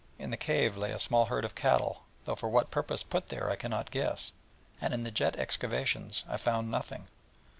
[0.17, 3.51] In the cave lay a small herd of cattle, though for what purpose put there
[3.51, 4.31] I cannot guess;
[4.81, 7.07] and in the jet excavations I found nothing.